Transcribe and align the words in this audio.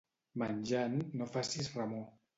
Menjant 0.43 0.97
no 1.21 1.31
facis 1.37 1.73
remor. 1.79 2.05